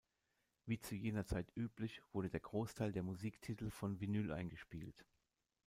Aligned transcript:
Wie 0.65 0.79
zu 0.79 0.95
jener 0.95 1.27
Zeit 1.27 1.55
üblich 1.55 2.01
wurde 2.11 2.31
der 2.31 2.39
Großteil 2.39 2.91
der 2.91 3.03
Musiktitel 3.03 3.69
von 3.69 3.99
Vinyl 3.99 4.31
eingespielt. 4.31 5.05